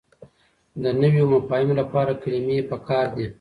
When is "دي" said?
3.15-3.25